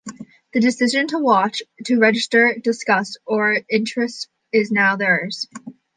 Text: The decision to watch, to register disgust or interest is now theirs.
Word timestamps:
The 0.53 0.59
decision 0.59 1.05
to 1.09 1.19
watch, 1.19 1.61
to 1.85 1.99
register 1.99 2.55
disgust 2.59 3.19
or 3.23 3.59
interest 3.69 4.29
is 4.51 4.71
now 4.71 4.95
theirs. 4.95 5.45